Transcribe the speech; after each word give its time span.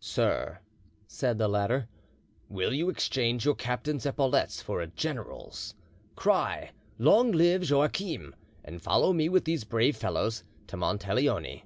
"Sir," 0.00 0.60
said 1.06 1.36
the 1.36 1.46
latter, 1.46 1.88
"will 2.48 2.72
you 2.72 2.88
exchange 2.88 3.44
your 3.44 3.54
captain's 3.54 4.06
epaulettes 4.06 4.62
for 4.62 4.80
a 4.80 4.86
general's? 4.86 5.74
Cry 6.16 6.70
'Long 6.98 7.32
live 7.32 7.68
Joachim!' 7.68 8.34
and 8.64 8.80
follow 8.80 9.12
me 9.12 9.28
with 9.28 9.44
these 9.44 9.64
brave 9.64 9.94
fellows 9.98 10.42
to 10.68 10.78
Monteleone." 10.78 11.64